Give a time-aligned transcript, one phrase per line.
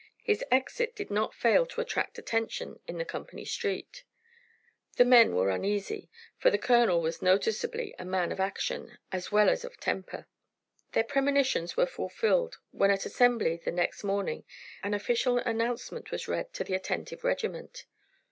[0.23, 4.03] His exit did not fail to attract attention in the company street.
[4.95, 9.47] The men were uneasy, for the colonel was noticeably a man of action as well
[9.47, 10.25] as of temper.
[10.93, 14.43] Their premonitions were fulfilled when at assembly the next morning,
[14.81, 17.85] an official announcement was read to the attentive regiment.